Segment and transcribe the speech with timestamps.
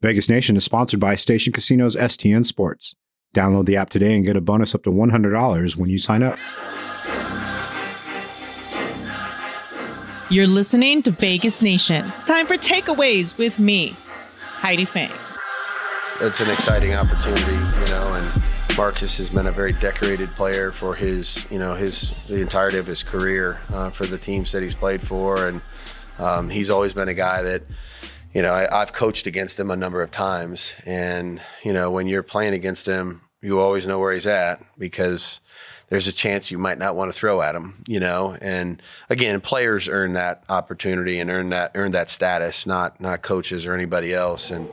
[0.00, 2.94] Vegas Nation is sponsored by Station Casinos STN Sports.
[3.34, 6.38] Download the app today and get a bonus up to $100 when you sign up.
[10.30, 12.06] You're listening to Vegas Nation.
[12.14, 13.96] It's time for takeaways with me,
[14.36, 15.10] Heidi Fang.
[16.20, 20.94] It's an exciting opportunity, you know, and Marcus has been a very decorated player for
[20.94, 24.76] his, you know, his the entirety of his career uh, for the teams that he's
[24.76, 25.60] played for, and
[26.20, 27.62] um, he's always been a guy that
[28.32, 32.06] you know, I, have coached against him a number of times, and you know, when
[32.06, 35.40] you're playing against him, you always know where he's at because
[35.88, 38.36] there's a chance you might not want to throw at him, you know.
[38.40, 43.66] And again, players earn that opportunity and earn that earn that status, not not coaches
[43.66, 44.50] or anybody else.
[44.50, 44.68] And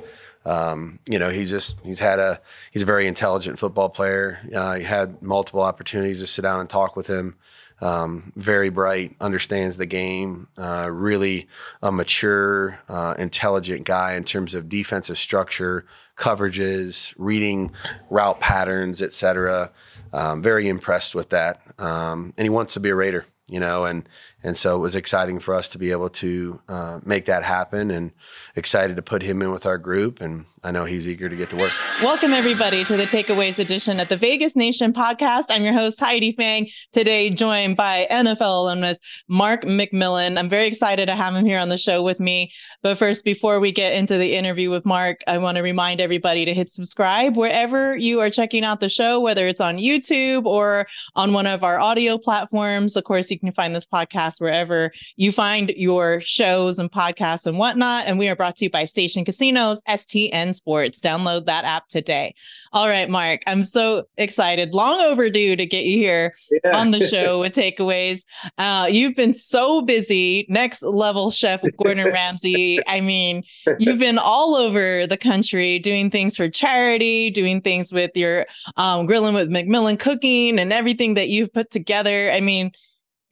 [0.46, 2.42] um, you know, he's just he's had a
[2.72, 4.40] he's a very intelligent football player.
[4.54, 7.36] Uh, he had multiple opportunities to sit down and talk with him.
[7.82, 11.48] Um, very bright, understands the game, uh, really
[11.82, 15.86] a mature, uh, intelligent guy in terms of defensive structure,
[16.16, 17.72] coverages, reading
[18.10, 19.72] route patterns, etc.
[20.14, 23.86] Um, very impressed with that, um, and he wants to be a Raider you know,
[23.86, 24.08] and
[24.46, 27.90] and so it was exciting for us to be able to uh, make that happen,
[27.90, 28.12] and
[28.56, 31.50] excited to put him in with our group, and I know he's eager to get
[31.50, 31.72] to work.
[32.02, 35.46] Welcome everybody to the Takeaways edition of the Vegas Nation podcast.
[35.50, 36.68] I'm your host Heidi Fang.
[36.92, 40.38] Today, joined by NFL alumnus Mark McMillian.
[40.38, 42.52] I'm very excited to have him here on the show with me.
[42.84, 46.46] But first, before we get into the interview with Mark, I want to remind everybody
[46.46, 50.86] to hit subscribe wherever you are checking out the show, whether it's on YouTube or
[51.16, 52.96] on one of our audio platforms.
[52.96, 57.58] Of course you can find this podcast wherever you find your shows and podcasts and
[57.58, 58.06] whatnot.
[58.08, 61.00] And we are brought to you by Station Casinos, STN Sports.
[61.00, 62.36] Download that app today.
[62.74, 64.74] All right, Mark, I'm so excited.
[64.74, 66.78] Long overdue to get you here yeah.
[66.78, 68.26] on the show with takeaways.
[68.58, 72.80] Uh, you've been so busy, next level chef with Gordon Ramsay.
[72.88, 73.44] I mean,
[73.80, 78.46] you've been all over the country doing things for charity, doing things with your
[78.78, 82.32] um, grilling with McMillian cooking and everything that you've put together.
[82.32, 82.72] I mean,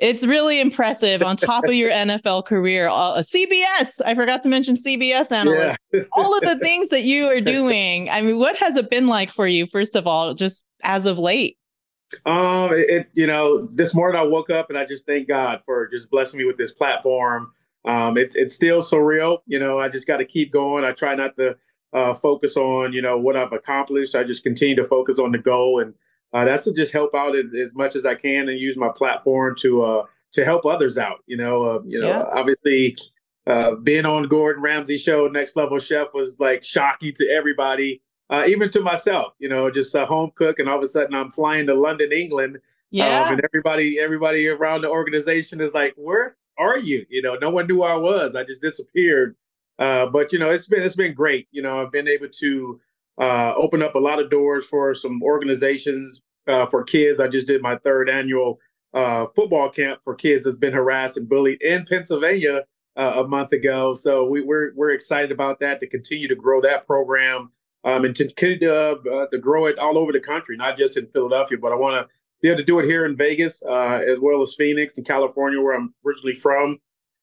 [0.03, 2.89] it's really impressive on top of your NFL career.
[2.89, 5.79] Uh, CBS, I forgot to mention CBS analyst.
[5.93, 6.01] Yeah.
[6.11, 8.09] all of the things that you are doing.
[8.09, 11.17] I mean, what has it been like for you, first of all, just as of
[11.17, 11.57] late?
[12.25, 15.87] Um, it, you know, this morning I woke up and I just thank God for
[15.87, 17.53] just blessing me with this platform.
[17.85, 19.39] Um, it's it's still surreal.
[19.47, 20.83] You know, I just got to keep going.
[20.83, 21.55] I try not to
[21.93, 24.15] uh, focus on you know what I've accomplished.
[24.15, 25.93] I just continue to focus on the goal and
[26.33, 28.89] uh, that's to just help out as, as, much as I can and use my
[28.89, 31.19] platform to uh, to help others out.
[31.27, 32.23] You know, uh, you know, yeah.
[32.33, 32.97] obviously
[33.45, 38.43] uh, being on Gordon Ramsay show, Next Level Chef was like shocking to everybody, uh,
[38.47, 39.33] even to myself.
[39.37, 42.11] You know, just a home cook, and all of a sudden I'm flying to London,
[42.11, 42.59] England.
[42.89, 47.35] Yeah, um, and everybody, everybody around the organization is like, "Where are you?" You know,
[47.35, 48.35] no one knew where I was.
[48.35, 49.35] I just disappeared.
[49.79, 51.47] Uh, but you know, it's been it's been great.
[51.51, 52.79] You know, I've been able to
[53.19, 57.19] uh, opened up a lot of doors for some organizations uh, for kids.
[57.19, 58.59] I just did my third annual
[58.93, 62.63] uh, football camp for kids that's been harassed and bullied in Pennsylvania
[62.95, 63.95] uh, a month ago.
[63.95, 67.51] So we, are we're, we're excited about that to continue to grow that program
[67.83, 70.97] um, and to continue to, uh, to grow it all over the country, not just
[70.97, 74.01] in Philadelphia, but I want to be able to do it here in Vegas uh,
[74.07, 76.79] as well as Phoenix and California, where I'm originally from.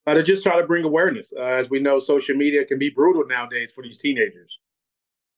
[0.06, 1.32] to just try to bring awareness.
[1.32, 4.58] as we know, social media can be brutal nowadays for these teenagers.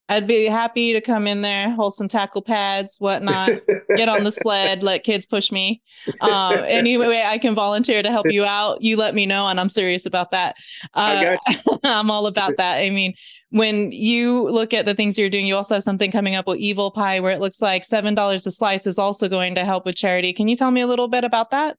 [0.09, 3.49] I'd be happy to come in there, hold some tackle pads, whatnot,
[3.95, 5.81] get on the sled, let kids push me.
[6.19, 8.81] Um, anyway, I can volunteer to help you out.
[8.81, 10.57] You let me know, and I'm serious about that.
[10.93, 11.37] Uh,
[11.85, 12.79] I'm all about that.
[12.79, 13.13] I mean,
[13.51, 16.57] when you look at the things you're doing, you also have something coming up with
[16.57, 19.85] Evil Pie, where it looks like seven dollars a slice is also going to help
[19.85, 20.33] with charity.
[20.33, 21.77] Can you tell me a little bit about that?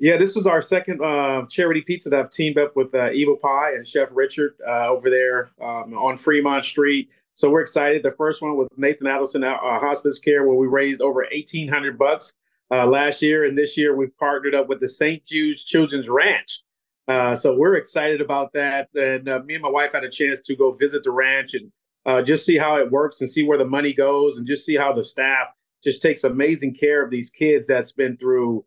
[0.00, 3.36] Yeah, this is our second uh, charity pizza that I've teamed up with uh, Evil
[3.36, 7.10] Pie and Chef Richard uh, over there um, on Fremont Street.
[7.34, 8.02] So we're excited.
[8.02, 11.98] The first one was Nathan Adelson uh, Hospice Care, where we raised over eighteen hundred
[11.98, 12.34] bucks
[12.70, 15.24] uh, last year, and this year we've partnered up with the St.
[15.24, 16.62] Jude's Children's Ranch.
[17.08, 18.88] Uh, so we're excited about that.
[18.94, 21.72] And uh, me and my wife had a chance to go visit the ranch and
[22.06, 24.76] uh, just see how it works and see where the money goes and just see
[24.76, 25.48] how the staff
[25.82, 28.64] just takes amazing care of these kids that's been through.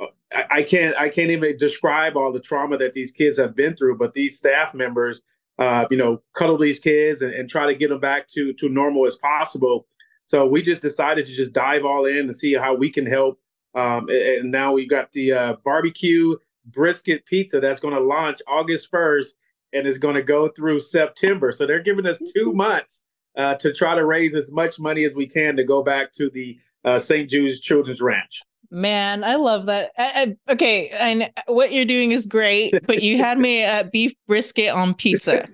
[0.00, 0.06] Uh,
[0.50, 3.98] I can't I can't even describe all the trauma that these kids have been through,
[3.98, 5.22] but these staff members
[5.58, 8.68] uh, you know, cuddle these kids and, and try to get them back to to
[8.68, 9.86] normal as possible.
[10.24, 13.40] So we just decided to just dive all in and see how we can help.
[13.74, 18.92] Um, and now we've got the uh, barbecue brisket pizza that's going to launch August
[18.92, 19.28] 1st
[19.72, 21.52] and is going to go through September.
[21.52, 23.04] So they're giving us two months
[23.36, 26.30] uh, to try to raise as much money as we can to go back to
[26.30, 27.28] the uh, St.
[27.28, 28.42] Jude's Children's Ranch.
[28.70, 29.92] Man, I love that.
[29.96, 34.12] I, I, okay, and what you're doing is great, but you had me at beef
[34.26, 35.48] brisket on pizza.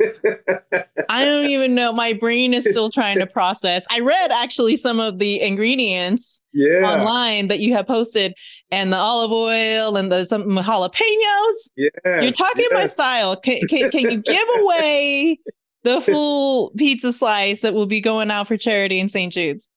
[1.08, 1.92] I don't even know.
[1.92, 3.86] My brain is still trying to process.
[3.88, 6.80] I read actually some of the ingredients yeah.
[6.82, 8.34] online that you have posted,
[8.72, 11.70] and the olive oil and the some jalapenos.
[11.76, 12.72] Yeah, you're talking yes.
[12.72, 13.36] my style.
[13.36, 15.38] Can, can, can you give away
[15.84, 19.32] the full pizza slice that will be going out for charity in St.
[19.32, 19.70] Jude's?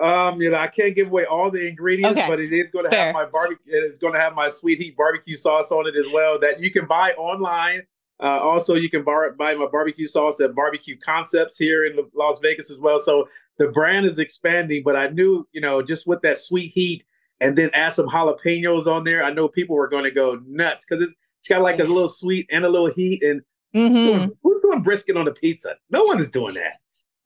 [0.00, 2.28] Um, you know, I can't give away all the ingredients, Okay.
[2.28, 3.06] but it is going to Fair.
[3.06, 3.58] have my barbecue.
[3.66, 6.38] It's going to have my sweet heat barbecue sauce on it as well.
[6.38, 7.82] That you can buy online.
[8.22, 12.38] Uh, also, you can bar- buy my barbecue sauce at Barbecue Concepts here in Las
[12.40, 12.98] Vegas as well.
[12.98, 14.82] So the brand is expanding.
[14.84, 17.04] But I knew, you know, just with that sweet heat,
[17.42, 20.84] and then add some jalapenos on there, I know people were going to go nuts
[20.88, 23.22] because it's it's got like a little sweet and a little heat.
[23.22, 23.40] And
[23.72, 23.94] who's, Mhm.
[24.14, 25.76] doing, who's doing brisket on a pizza?
[25.88, 26.72] No one is doing that.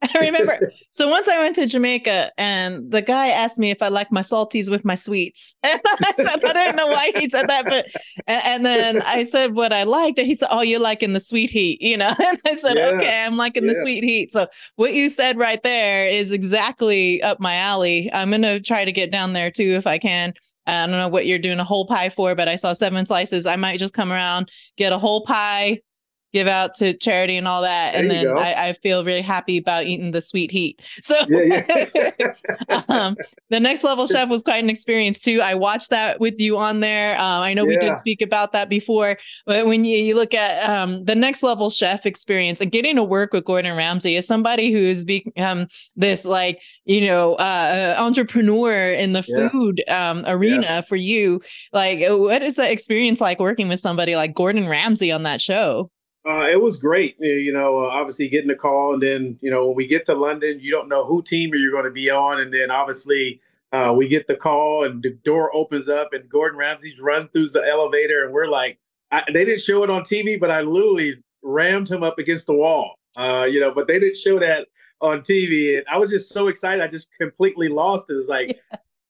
[0.14, 0.70] I remember.
[0.90, 4.20] So once I went to Jamaica and the guy asked me if I like my
[4.20, 5.56] salties with my sweets.
[5.64, 7.86] And I said, I don't know why he said that, but
[8.26, 11.50] and, then I said what I liked, and he said, Oh, you're liking the sweet
[11.50, 12.14] heat, you know?
[12.20, 12.88] And I said, Yeah.
[12.90, 14.32] Okay, I'm liking the sweet heat.
[14.32, 14.46] So
[14.76, 18.10] what you said right there is exactly up my alley.
[18.12, 20.34] I'm gonna try to get down there too if I can.
[20.66, 23.46] I don't know what you're doing a whole pie for, but I saw seven slices.
[23.46, 25.80] I might just come around, get a whole pie,
[26.34, 27.94] give out to charity and all that.
[27.94, 28.38] and There you then.
[28.38, 30.82] I, I feel really happy about eating the sweet heat.
[31.04, 31.64] So Yeah,
[31.94, 32.34] yeah.
[32.88, 33.16] um,
[33.50, 35.40] the next level chef was quite an experience too.
[35.40, 37.14] I watched that with you on there.
[37.20, 39.16] Um, I know we did speak about that before,
[39.46, 43.04] but when you, you look at um, the next level chef experience and getting to
[43.04, 48.92] work with Gordon Ramsay as somebody who's become this like you know uh, uh, entrepreneur
[48.92, 49.48] in the Yeah.
[49.50, 51.40] food um, arena for you,
[51.72, 55.90] like what is that experience like working with somebody like Gordon Ramsay on that show?
[56.26, 57.16] Uh, it was great.
[57.20, 60.14] You know, uh, obviously getting the call, and then you know when we get to
[60.14, 63.40] London, you don't know who team you're going to be on, and then obviously
[63.72, 67.48] uh, we get the call, and the door opens up, and Gordon Ramsay's run through
[67.48, 68.78] the elevator, and we're like,
[69.10, 72.54] I, they didn't show it on TV, but I literally rammed him up against the
[72.54, 72.94] wall.
[73.16, 74.68] Uh, you know, but they didn't show that
[75.02, 78.14] on TV, and I was just so excited, I just completely lost it.
[78.14, 78.60] It's like.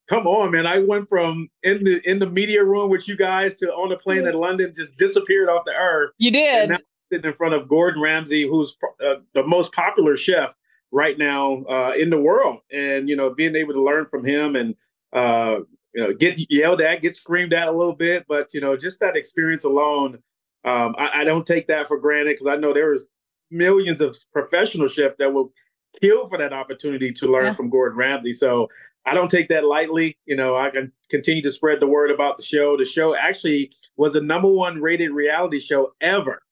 [0.06, 0.66] Come on, man!
[0.66, 3.96] I went from in the in the media room with you guys to on a
[3.96, 6.72] plane in London, just disappeared off the earth You did.
[7.12, 10.54] Sitting in front of Gordon Ramsay, who's uh, the most popular chef
[10.90, 14.56] right now uh, in the world, and you know, being able to learn from him
[14.56, 14.74] and
[15.12, 15.60] uh,
[15.94, 19.00] you know, get yelled at, get screamed at a little bit, but you know, just
[19.00, 20.18] that experience alone,
[20.64, 23.08] um, I, I don't take that for granted because I know there is
[23.50, 25.52] millions of professional chefs that will
[26.00, 27.54] kill for that opportunity to learn Yeah.
[27.54, 28.32] from Gordon Ramsay.
[28.32, 28.68] So
[29.06, 30.18] I don't take that lightly.
[30.26, 32.76] You know, I can continue to spread the word about the show.
[32.76, 36.42] The show actually was the number one rated reality show ever.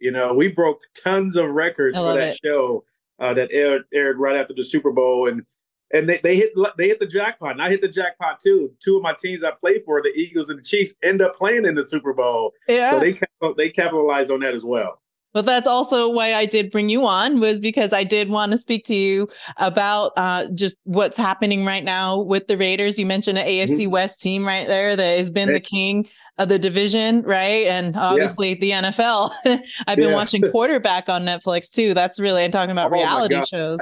[0.00, 2.40] You know, we broke tons of records for that it.
[2.44, 2.84] show
[3.18, 5.44] uh, that aired, aired right after the Super Bowl, and
[5.92, 7.52] and they, they hit they hit the jackpot.
[7.52, 8.72] And I hit the jackpot too.
[8.82, 11.64] Two of my teams I played for, the Eagles and the Chiefs, end up playing
[11.64, 12.90] in the Super Bowl, Yeah.
[12.92, 13.18] so they
[13.56, 15.00] they capitalized on that as well.
[15.34, 18.58] But that's also why I did bring you on was because I did want to
[18.58, 19.28] speak to you
[19.58, 22.98] about uh, just what's happening right now with the Raiders.
[22.98, 26.08] You mentioned an AFC West team right there that has been the king
[26.38, 27.66] of the division, right?
[27.66, 29.32] And obviously the NFL.
[29.86, 30.14] I've been Yeah.
[30.14, 31.92] watching quarterback on Netflix too.
[31.94, 33.80] That's really I'm talking about Oh reality shows.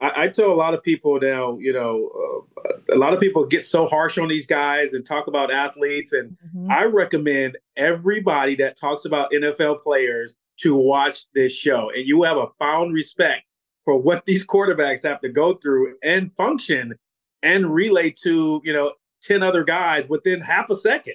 [0.00, 3.46] I, I tell a lot of people now, you know, uh, a lot of people
[3.46, 6.70] get so harsh on these guys and talk about athletes, and Mhm.
[6.70, 12.36] I recommend everybody that talks about NFL players to watch this show, and you have
[12.36, 13.42] a found respect
[13.84, 16.94] for what these quarterbacks have to go through and function
[17.42, 21.14] and relate to, you know, ten other guys within half a second.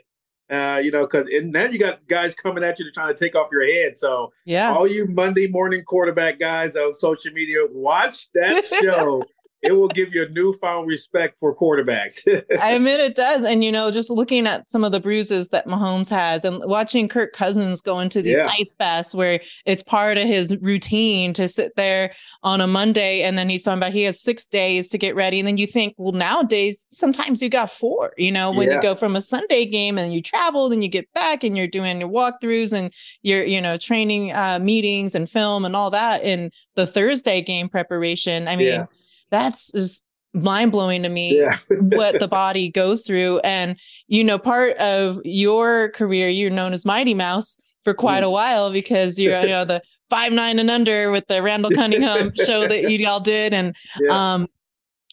[0.50, 3.18] Uh, you know, because and then you got guys coming at you to trying to
[3.18, 3.98] take off your head.
[3.98, 4.72] So Yeah.
[4.72, 9.24] all you Monday morning quarterback guys on social media, watch that show.
[9.66, 12.20] It will give you a newfound respect for quarterbacks.
[12.62, 13.44] I admit it does.
[13.44, 17.08] And, you know, just looking at some of the bruises that Mahomes has and watching
[17.08, 18.50] Kirk Cousins go into these Yeah.
[18.60, 23.24] ice baths where it's part of his routine to sit there on a Monday.
[23.24, 25.40] And then he's talking about he has six days to get ready.
[25.40, 28.76] And then you think, well, nowadays, sometimes you got four, you know, when Yeah.
[28.76, 31.68] you go from a Sunday game and you travel, then you get back and you're
[31.68, 36.24] doing your walkthroughs and you're, you know, training uh, meetings and film and all that
[36.24, 38.48] in the Thursday game preparation.
[38.48, 38.86] I mean, Yeah.
[39.36, 41.58] That's just mind blowing to me yeah.
[41.70, 43.39] what the body goes through.
[43.39, 43.77] And,
[44.08, 48.27] you know, part of your career, you're known as Mighty Mouse for quite Mm.
[48.27, 52.32] a while because you're, you know, the five, nine and under with the Randall Cunningham
[52.36, 53.54] show that you all did.
[53.54, 54.34] And yeah.
[54.34, 54.48] um,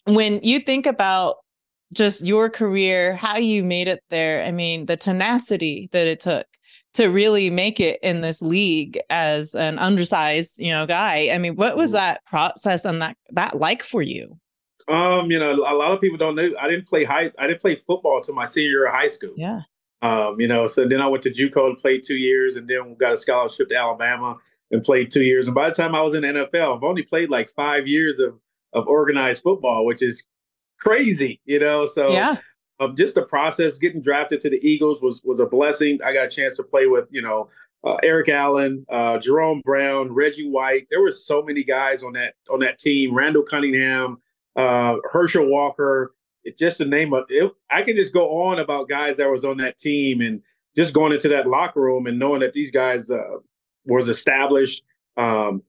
[0.05, 1.37] when you think about
[1.93, 6.47] just your career, how you made it there, I mean, the tenacity that it took
[6.93, 11.29] to really make it in this league as an undersized, you know, guy.
[11.31, 11.95] I mean, what was Mhm.
[11.95, 14.37] that process and that that like for you?
[14.87, 16.51] Um, you know, a lot of people don't know.
[16.59, 17.31] I didn't play high.
[17.39, 19.33] I didn't play football until my senior year of high school.
[19.37, 19.61] Yeah.
[20.01, 22.95] Um, you know, so then I went to JUCO and played two years, and then
[22.95, 24.35] got a scholarship to Alabama
[24.71, 25.47] and played two years.
[25.47, 28.19] And by the time I was in the NFL, I've only played like five years
[28.19, 28.37] of
[28.73, 30.27] of organized football, which is
[30.79, 31.85] crazy, you know.
[31.85, 32.37] So yeah.
[32.83, 35.99] Um, just the process getting drafted to the Eagles was was a blessing.
[36.03, 37.49] I got a chance to play with you know
[37.83, 40.87] uh, Eric Allen, uh, Jerome Brown, Reggie White.
[40.89, 43.13] There were so many guys on that on that team.
[43.13, 44.21] Randall Cunningham,
[44.55, 46.13] uh, Herschel Walker.
[46.43, 49.45] It, just to name of it, I can just go on about guys that was
[49.45, 50.41] on that team and
[50.75, 53.37] just going into that locker room and knowing that these guys uh,
[53.85, 54.83] was established
[55.15, 55.63] um,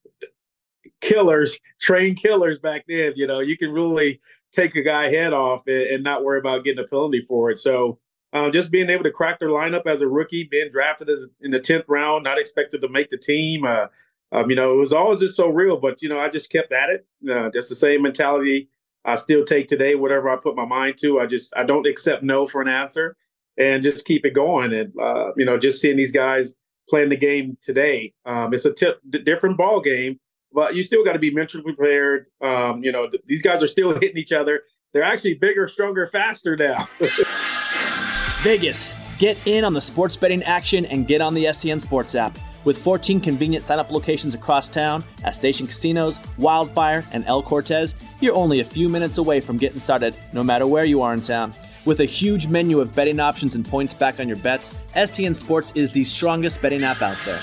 [1.01, 3.13] killers, trained killers back then.
[3.15, 4.21] You know, you can really
[4.55, 7.59] take a guy head off and, and not worry about getting a penalty for it.
[7.59, 7.99] So
[8.33, 11.53] um, just being able to crack their lineup as a rookie, being drafted as in
[11.53, 13.65] the tenth round, not expected to make the team.
[13.65, 13.87] Uh,
[14.33, 15.77] um, you know, it was always just so real.
[15.77, 17.07] But you know, I just kept at it.
[17.31, 18.69] Uh, that's the same mentality
[19.05, 19.95] I still take today.
[19.95, 23.17] Whatever I put my mind to, I just I don't accept no for an answer,
[23.57, 24.73] and just keep it going.
[24.73, 26.57] And uh, you know, just seeing these guys
[26.89, 28.75] playing the game today, um, it's a
[29.23, 30.19] different ball game
[30.55, 32.27] but you still got to be mentally prepared.
[32.41, 34.63] Um, you know, th- these guys are still hitting each other.
[34.93, 36.89] They're actually bigger, stronger, faster now.
[38.43, 42.39] Vegas, get in on the sports betting action and get on the STN Sports app.
[42.65, 47.95] With 14 convenient sign up locations across town at Station Casinos, Wildfire, and El Cortez,
[48.21, 51.21] you're only a few minutes away from getting started no matter where you are in
[51.21, 51.53] town.
[51.85, 55.73] With a huge menu of betting options and points back on your bets, STN Sports
[55.75, 57.41] is the strongest betting app out there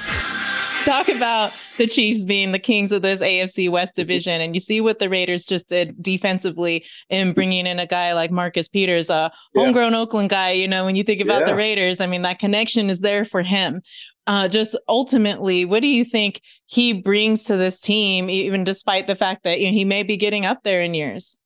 [0.86, 4.42] talk about the Chiefs being the kings of this AFC West division.
[4.42, 8.32] And you see what the Raiders just did defensively in bringing in a guy like
[8.32, 10.00] Marcus Peters, a homegrown yeah.
[10.00, 10.52] Oakland guy.
[10.52, 11.48] You know, when you think about yeah.
[11.48, 13.82] the Raiders, I mean, that connection is there for him.
[14.28, 19.16] Uh, just ultimately, what do you think he brings to this team, even despite the
[19.16, 21.40] fact that you know, he may be getting up there in years?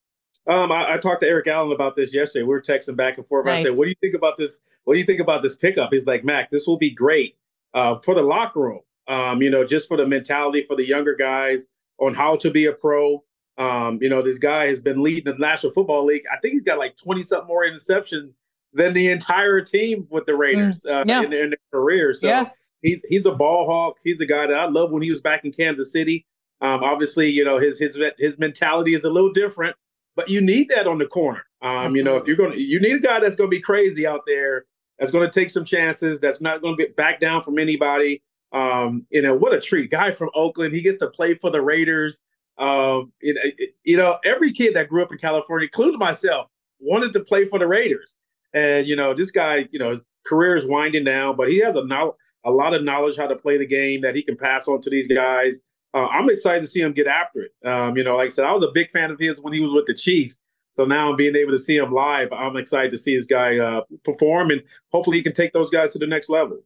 [0.48, 2.44] Um, I, I, talked to Eric Allen about this yesterday.
[2.44, 3.46] We were texting back and forth.
[3.46, 3.66] Nice.
[3.66, 4.60] I said, "What do you think about this?
[4.84, 7.36] What do you think about this pickup?" He's like, "Mac, this will be great
[7.74, 11.14] uh, for the locker room um, you know, just for the mentality for the younger
[11.14, 11.66] guys
[11.98, 13.22] on how to be a pro.
[13.58, 16.24] Um, you know, this guy has been leading the National Football League.
[16.30, 18.32] I think he's got like 20 something more interceptions
[18.72, 22.12] than the entire team with the mm, Raiders uh, in, in, their career.
[22.12, 22.50] So yeah.
[22.82, 23.96] he's he's a ball hawk.
[24.04, 26.26] He's a guy that I love when he was back in Kansas City.
[26.60, 29.76] Um, obviously, you know, his his his mentality is a little different,
[30.14, 31.42] but you need that on the corner.
[31.62, 33.60] Um, you know, if you're going to, you need a guy that's going to be
[33.60, 34.66] crazy out there,
[34.98, 38.22] that's going to take some chances, that's not going to get back down from anybody.
[38.52, 39.90] Um, you know, what a treat.
[39.90, 42.20] Guy from Oakland, he gets to play for the Raiders.
[42.58, 46.48] Um, it, you know, every kid that grew up in California, including myself,
[46.80, 48.16] wanted to play for the Raiders.
[48.54, 51.76] And, you know, this guy, you know, his career is winding down, but he has
[51.76, 54.68] a, no- a lot of knowledge how to play the game that he can pass
[54.68, 55.60] on to these guys.
[55.92, 57.52] Uh, I'm excited to see him get after it.
[57.66, 59.60] Um, you know, like I said, I was a big fan of his when he
[59.60, 60.40] was with the Chiefs.
[60.70, 62.32] So now I'm being able to see him live.
[62.32, 64.62] I'm excited to see this guy uh, perform, and
[64.92, 66.58] hopefully he can take those guys to the next level.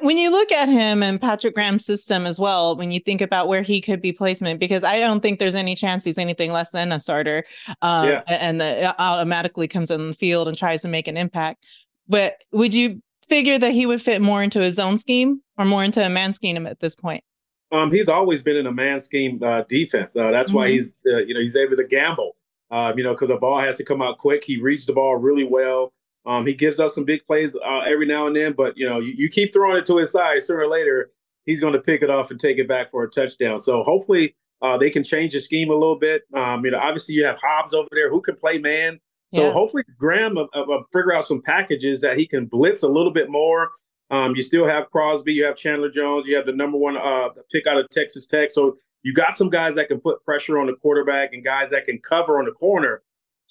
[0.00, 3.48] When you look at him and Patrick Graham's system as well, when you think about
[3.48, 6.70] where he could be placement, because I don't think there's any chance he's anything less
[6.70, 7.44] than a starter,
[7.82, 8.22] um, yeah.
[8.28, 11.66] and that automatically comes in the field and tries to make an impact.
[12.08, 15.82] But would you figure that he would fit more into his zone scheme or more
[15.82, 17.24] into a man scheme at this point?
[17.72, 20.14] Um, he's always been in a man scheme uh, defense.
[20.14, 20.58] Uh, that's mm-hmm.
[20.58, 22.36] why he's uh, you know he's able to gamble.
[22.70, 24.44] Uh, you know because the ball has to come out quick.
[24.44, 25.92] He reads the ball really well.
[26.24, 29.00] Um, he gives up some big plays uh, every now and then, but you know,
[29.00, 30.40] you, you, keep throwing it to his side.
[30.42, 31.10] Sooner or later,
[31.46, 33.58] he's going to pick it off and take it back for a touchdown.
[33.58, 36.22] So hopefully, uh, they can change the scheme a little bit.
[36.34, 39.00] Um, you know, obviously you have Hobbs over there who can play man.
[39.34, 39.52] So yeah.
[39.52, 43.28] hopefully Graham will, will figure out some packages that he can blitz a little bit
[43.28, 43.72] more.
[44.10, 47.30] Um, you still have Crosby, you have Chandler Jones, you have the number one uh,
[47.50, 48.50] pick out of Texas Tech.
[48.50, 51.86] So you got some guys that can put pressure on the quarterback and guys that
[51.86, 53.02] can cover on the corner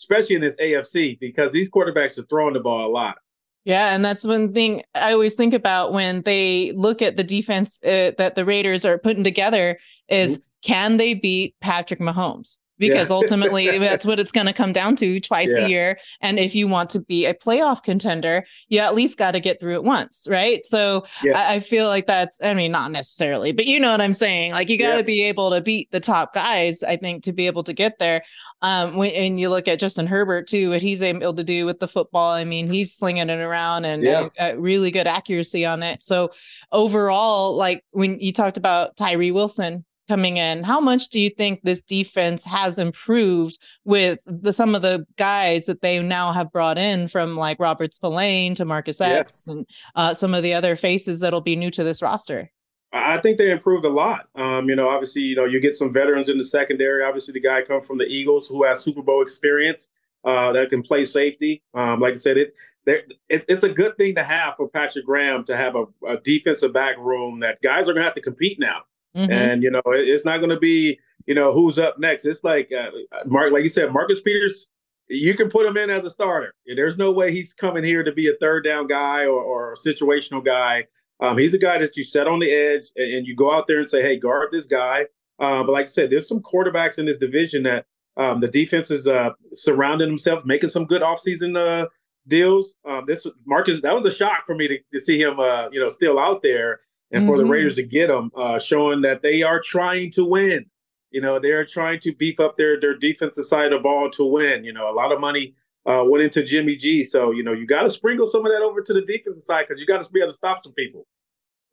[0.01, 3.17] especially in this AFC, because these quarterbacks are throwing the ball a lot.
[3.63, 7.79] Yeah, and that's one thing I always think about when they look at the defense
[7.83, 9.77] uh, that the Raiders are putting together
[10.09, 10.43] is mm-hmm.
[10.63, 12.57] can they beat Patrick Mahomes?
[12.81, 13.15] Because yeah.
[13.15, 15.65] ultimately that's what it's going to come down to twice yeah.
[15.65, 15.99] a year.
[16.19, 19.59] And if you want to be a playoff contender, you at least got to get
[19.59, 20.65] through it once, right?
[20.65, 21.39] So yeah.
[21.39, 24.51] I, I, feel like that's, I mean, not necessarily, but you know what I'm saying?
[24.51, 27.45] Like you got to be able to beat the top guys, I think, to be
[27.45, 28.23] able to get there.
[28.63, 31.79] Um, when and you look at Justin Herbert too, what he's able to do with
[31.79, 32.33] the football.
[32.33, 36.03] I mean, he's slinging it around and, and really good accuracy on it.
[36.03, 36.31] So
[36.71, 40.61] overall, like when you talked about Tyree Wilson, coming in.
[40.61, 45.67] How much do you think this defense has improved with the, some of the guys
[45.67, 49.65] that they now have brought in from like Robert Spillane to Marcus Epps and
[49.95, 52.51] uh, some of the other faces that'll be new to this roster?
[52.91, 54.27] I think they improved a lot.
[54.35, 57.05] Um, you know, obviously, you know, you get some veterans in the secondary.
[57.05, 59.91] Obviously, the guy come from the Eagles who has Super Bowl experience
[60.25, 61.63] uh, that can play safety.
[61.73, 62.53] Um, like I said, it,
[62.85, 66.73] it, it's a good thing to have for Patrick Graham to have a, a defensive
[66.73, 68.81] back room that guys are going to have to compete now.
[69.15, 69.31] Mm-hmm.
[69.31, 72.25] And you know, it, it's not going to be you know who's up next.
[72.25, 72.91] It's like uh,
[73.25, 74.67] Mark, like you said, Marcus Peters.
[75.07, 76.53] You can put him in as a starter.
[76.65, 79.75] There's no way he's coming here to be a third down guy or, or a
[79.75, 80.85] situational guy.
[81.19, 83.67] Um, he's a guy that you set on the edge and, and, you go out
[83.67, 85.01] there and say, "Hey, guard this guy."
[85.37, 87.85] Uh, but like I said, there's some quarterbacks in this division that
[88.17, 91.87] um, the defense is uh, surrounding themselves, making some good offseason uh,
[92.27, 92.77] deals.
[92.87, 95.79] Um, this Marcus, that was a shock for me to, to see him, uh, you
[95.79, 97.31] know, still out there, and mm-hmm.
[97.31, 97.51] for the mm-hmm.
[97.51, 100.65] Raiders to get him, uh, showing that they are trying to win.
[101.11, 104.25] You know, they're trying to beef up their their defensive side of the ball to
[104.25, 104.63] win.
[104.63, 107.65] You know, a lot of money uh, went into Jimmy G, so you know you
[107.65, 110.11] got to sprinkle some of that over to the defensive side because you got to
[110.11, 111.05] be able to stop some people.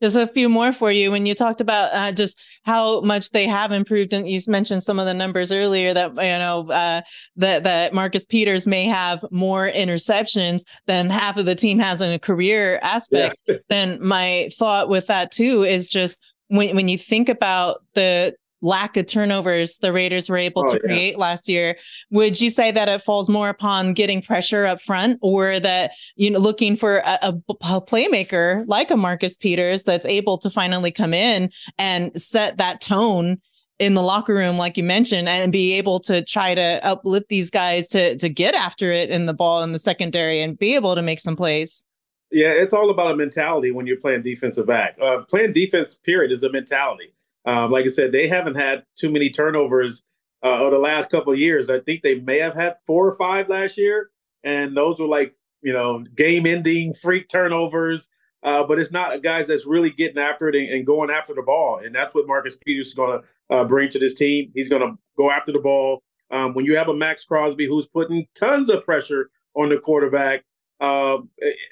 [0.02, 1.10] Just a few more for you.
[1.10, 4.98] When you talked about uh, just how much they have improved, and you mentioned some
[4.98, 7.02] of the numbers earlier that you know uh,
[7.36, 12.12] that that Marcus Peters may have more interceptions than half of the team has in
[12.12, 13.36] a career aspect.
[13.46, 13.56] Yeah.
[13.68, 18.96] then my thought with that too is just when when you think about the lack
[18.96, 21.18] of turnovers the Raiders were able oh, to create yeah.
[21.18, 21.76] last year.
[22.10, 26.30] Would you say that it falls more upon getting pressure up front or that, you
[26.30, 30.90] know, looking for a, a, a, playmaker like a Marcus Peters that's able to finally
[30.90, 33.40] come in and set that tone
[33.78, 37.48] in the locker room, like you mentioned, and be able to try to uplift these
[37.50, 40.96] guys to to get after it in the ball in the secondary and be able
[40.96, 41.86] to make some plays?
[42.30, 44.98] Yeah, it's all about a mentality when you're playing defensive back.
[45.00, 47.14] Uh, playing defense, period, is a mentality
[47.48, 50.04] um, like I said, they haven't had too many turnovers
[50.44, 51.70] uh, over the last couple years.
[51.70, 54.10] I think they may have had four or five last year,
[54.44, 58.10] and those were like you know game-ending freak turnovers.
[58.42, 61.42] Uh, but it's not guys that's really getting after it and, and, going after the
[61.42, 64.52] ball, and that's what Marcus Peters is going to uh, bring to this team.
[64.54, 66.02] He's going to go after the ball.
[66.30, 70.44] Um, when you have a Maxx Crosby who's putting tons of pressure on the quarterback,
[70.80, 71.16] uh,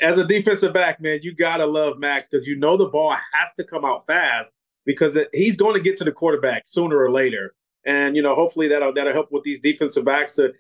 [0.00, 3.54] as a defensive back, man, you gotta love Maxx because you know the ball has
[3.59, 7.54] to come out fast because he's going to get to the quarterback sooner or later.
[7.84, 10.36] And you know, hopefully that'll that'll help with these defensive backs.
[10.36, 10.52] To,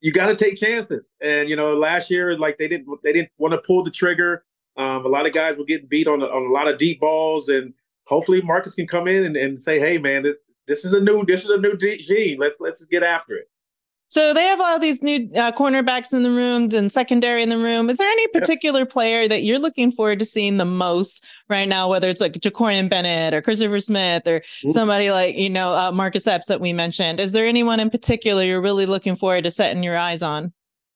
[0.00, 1.12] you got to take chances.
[1.20, 4.44] And you know, last year like they didn't they didn't want to pull the trigger.
[4.76, 7.48] Um, a lot of guys were getting beat on on a lot of deep balls,
[7.48, 7.72] and
[8.04, 10.36] hopefully Marcus can come in and, and say, "Hey, man, this
[10.68, 12.38] this is a new this is a new gene.
[12.38, 13.48] Let's let's just get after it."
[14.18, 17.56] So they have all these new uh, cornerbacks in the room and secondary in the
[17.56, 17.88] room.
[17.88, 18.90] Is there any particular yep.
[18.90, 22.90] player that you're looking forward to seeing the most right now, whether it's like Jakorian
[22.90, 24.70] Bennett or Christopher Smith or mm-hmm.
[24.70, 27.20] somebody like, you know, uh, Marcus Epps that we mentioned?
[27.20, 30.52] Is there anyone in particular you're really looking forward to setting your eyes on?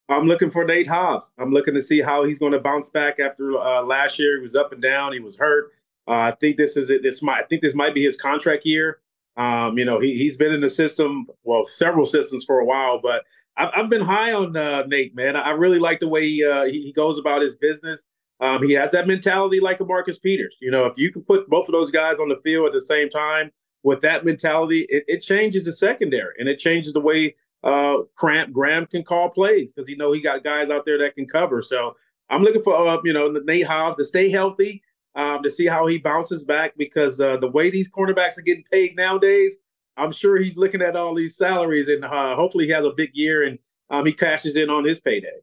[0.09, 1.31] I'm looking for Nate Hobbs.
[1.39, 4.39] I'm looking to see how he's going to bounce back after uh, last year.
[4.39, 5.13] He was up and down.
[5.13, 5.71] He was hurt.
[6.09, 7.05] Uh, I think this is it.
[7.05, 7.39] This might.
[7.39, 8.99] I think this might be his contract year.
[9.37, 13.01] Um, you know, he he's been in the system, well, several systems for a while,
[13.01, 13.25] but
[13.57, 15.37] I've, I've been high on uh, Nate, man.
[15.37, 18.09] I really like the way he, uh, he goes about his business.
[18.41, 20.57] Um, he has that mentality like a Marcus Peters.
[20.61, 22.81] You know, if you can put both of those guys on the field at the
[22.81, 23.51] same time
[23.85, 28.53] with that mentality, it, it changes the secondary and it changes the way uh, Cramp
[28.53, 31.63] Graham can call plays because he know he got guys out there that can cover.
[31.63, 31.95] So
[32.31, 34.83] I'm looking for uh, you know Nate Hobbs to stay healthy
[35.15, 38.65] um, to see how he bounces back because uh, the way these cornerbacks are getting
[38.71, 39.57] paid nowadays,
[39.97, 43.11] I'm sure he's looking at all these salaries and uh, hopefully he has a big
[43.15, 43.59] year and
[43.91, 45.41] um, he cashes in on his payday.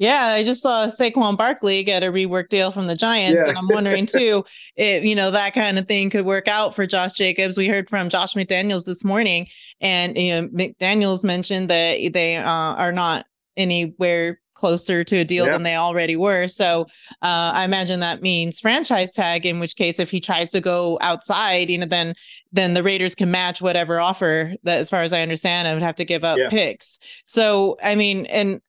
[0.00, 3.50] Yeah, I just saw Saquon Barkley get a rework deal from the Giants, yeah.
[3.50, 6.86] and I'm wondering too if you know that kind of thing could work out for
[6.86, 7.58] Josh Jacobs.
[7.58, 9.46] We heard from Josh McDaniels this morning,
[9.82, 13.26] and you know McDaniels mentioned that they uh, are not
[13.58, 15.52] anywhere closer to a deal yeah.
[15.52, 16.46] than they already were.
[16.46, 16.82] So
[17.22, 19.46] uh, I imagine that means franchise tag.
[19.46, 22.14] In which case, if he tries to go outside, you know, then
[22.52, 24.54] then the Raiders can match whatever offer.
[24.64, 26.48] That, as far as I understand, I would have to give up yeah.
[26.50, 26.98] picks.
[27.24, 28.60] So I mean, and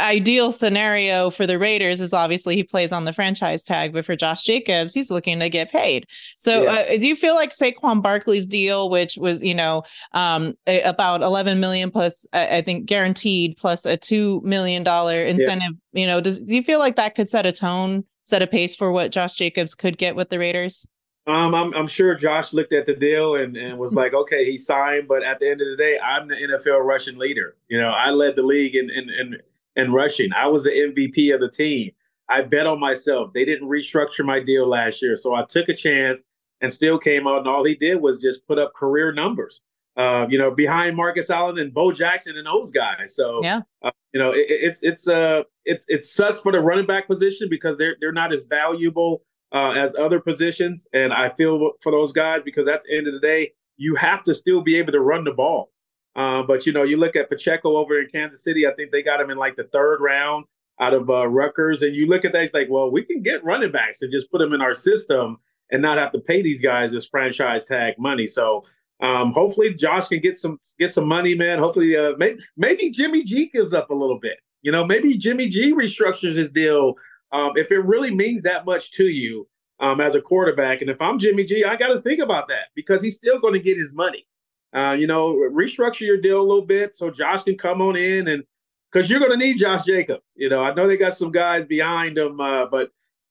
[0.00, 4.16] ideal scenario for the Raiders is obviously he plays on the franchise tag, but for
[4.16, 6.06] Josh Jacobs, he's looking to get paid.
[6.36, 6.70] So, yeah.
[6.70, 9.82] uh, do you feel like Saquon Barkley's deal, which was you know
[10.12, 15.24] um, a, about 11 million plus, uh, I think guaranteed plus a two million dollar
[15.24, 16.00] incentive, yeah.
[16.00, 18.74] you know, does do you feel like that could set a tone, set a pace
[18.74, 20.86] for what Josh Jacobs could get with the Raiders?
[21.26, 24.58] Um, I'm, I'm sure Josh looked at the deal and, and was like, okay, he
[24.58, 27.56] signed, but at the end of the day, I'm the NFL rushing leader.
[27.68, 29.36] You know, I led the league in, in, in
[29.80, 30.32] and rushing.
[30.32, 31.92] I was the MVP of the team.
[32.28, 33.32] I bet on myself.
[33.32, 36.22] They didn't restructure my deal last year, so I took a chance
[36.60, 37.38] and still came out.
[37.38, 39.62] And all he did was just put up career numbers.
[39.96, 43.16] Uh, you know, behind Marcus Allen and Bo Jackson and those guys.
[43.16, 46.86] So yeah, uh, you know, it, it's it's uh it's it sucks for the running
[46.86, 50.86] back position because they're they're not as valuable uh, as other positions.
[50.92, 54.22] And I feel for those guys because that's the end of the day, you have
[54.24, 55.72] to still be able to run the ball.
[56.16, 58.66] Uh, but you know, you look at Pacheco over in Kansas City.
[58.66, 60.44] I think they got him in like the third round
[60.80, 63.44] out of uh, Rutgers, and you look at that, it's like, well, we can get
[63.44, 65.36] running backs and just put them in our system
[65.70, 68.26] and not have to pay these guys this franchise tag money.
[68.26, 68.64] So
[69.00, 71.58] um, hopefully, Josh can get some get some money, man.
[71.58, 72.14] Hopefully, uh,
[72.56, 74.38] maybe Jimmy G gives up a little bit.
[74.62, 76.94] You know, maybe Jimmy G restructures his deal
[77.32, 79.48] um, if it really means that much to you
[79.80, 80.82] um, as a quarterback.
[80.82, 83.54] And if I'm Jimmy G, I got to think about that because he's still going
[83.54, 84.26] to get his money.
[84.72, 88.28] Uh, you know, restructure your deal a little bit so Josh can come on in
[88.28, 88.44] and
[88.90, 90.34] because you're going to need Josh Jacobs.
[90.36, 92.90] You know, I know they got some guys behind him, uh, but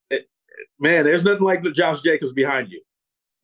[0.09, 0.29] it,
[0.79, 2.81] man, there's nothing like Josh Jacobs behind you.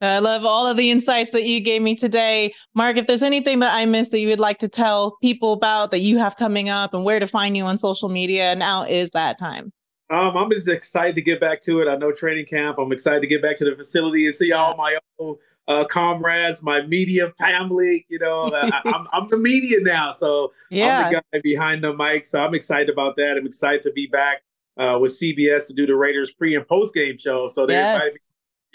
[0.01, 2.53] I love all of the insights that you gave me today.
[2.73, 5.91] Mark, if there's anything that I missed that you would like to tell people about
[5.91, 9.11] that you have coming up and where to find you on social media, now is
[9.11, 9.71] that time.
[10.09, 11.87] Um, I'm just excited to get back to it.
[11.87, 12.77] I know training camp.
[12.77, 16.61] I'm excited to get back to the facility and see all my old uh, comrades,
[16.63, 18.05] my media family.
[18.09, 21.07] You know, I, am I'm the media now, so yeah.
[21.07, 22.25] I'm the guy behind the mic.
[22.25, 23.37] So I'm excited about that.
[23.37, 24.43] I'm excited to be back
[24.77, 27.47] uh, with CBS to do the Raiders pre and post game show.
[27.47, 27.95] So they yes.
[27.95, 28.19] invited me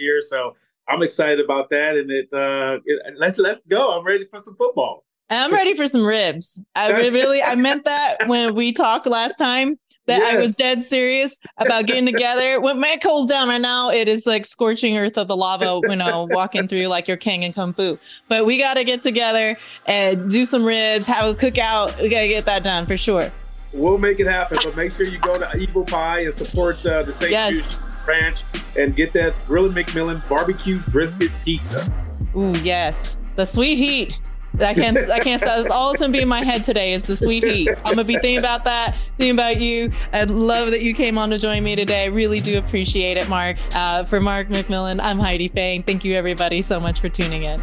[0.05, 0.57] here, so
[0.89, 1.97] I'm excited about that.
[1.97, 3.99] And it, uh, it, let's let's go.
[3.99, 5.05] I'm ready for some football.
[5.33, 6.61] I'm ready for some ribs.
[6.75, 9.79] I really, I meant that when we talked last time
[10.11, 10.35] that yes.
[10.35, 12.61] I was dead serious about getting together.
[12.71, 15.97] When my cools down right now, it is like scorching earth of the lava, you
[15.97, 17.99] know, walking through like your king and kung fu.
[18.29, 22.01] But we got to get together and do some ribs, have a cookout.
[22.03, 23.31] We got to get that done for sure.
[23.73, 27.03] We'll make it happen, but make sure you go to Evil Pie and support uh,
[27.05, 27.31] the St.
[27.31, 27.77] Yes.
[27.77, 28.43] Jude Ranch
[28.77, 31.91] and get that Really McMillian barbecue brisket pizza.
[32.37, 33.17] Ooh, yes.
[33.37, 34.21] The sweet heat.
[34.59, 34.97] I can't.
[35.11, 35.41] I can't.
[35.41, 37.69] Say that's all that's gonna be in my head today is the sweet heat.
[37.85, 39.93] I'm gonna be thinking about that, thinking about you.
[40.13, 42.05] I love that you came on to join me today.
[42.05, 43.57] I really do appreciate it, Mark.
[43.75, 45.83] Uh, for Mark McMillian, I'm Heidi Fang.
[45.83, 47.61] Thank you, everybody, so much for tuning in.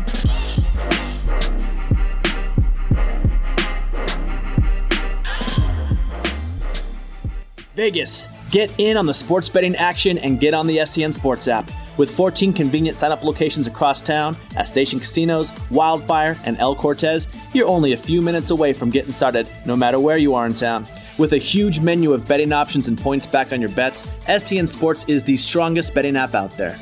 [7.75, 11.69] Vegas, get in on the sports betting action and get on the STN Sports app.
[11.97, 17.27] With 14 convenient sign up locations across town at Station Casinos, Wildfire, and El Cortez,
[17.53, 20.53] you're only a few minutes away from getting started no matter where you are in
[20.53, 20.87] town.
[21.17, 25.05] With a huge menu of betting options and points back on your bets, STN Sports
[25.07, 26.77] is the strongest betting app out there.